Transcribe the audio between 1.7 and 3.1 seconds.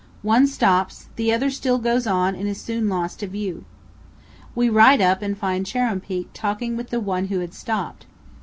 goes on and is soon